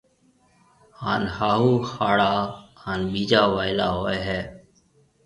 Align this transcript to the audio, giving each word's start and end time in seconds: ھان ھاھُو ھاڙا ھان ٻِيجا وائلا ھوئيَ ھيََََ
ھان 1.01 1.21
ھاھُو 1.35 1.69
ھاڙا 1.91 2.33
ھان 2.81 2.99
ٻِيجا 3.11 3.41
وائلا 3.55 3.87
ھوئيَ 3.97 4.19
ھيََََ 4.27 4.39